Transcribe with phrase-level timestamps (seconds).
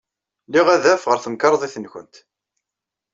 [0.51, 2.15] Liɣ adaf ɣer temkarḍit-nwent.